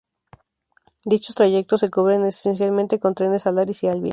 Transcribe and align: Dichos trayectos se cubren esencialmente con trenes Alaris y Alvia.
Dichos 1.05 1.35
trayectos 1.35 1.81
se 1.81 1.91
cubren 1.91 2.25
esencialmente 2.25 2.99
con 2.99 3.13
trenes 3.13 3.45
Alaris 3.45 3.83
y 3.83 3.87
Alvia. 3.87 4.09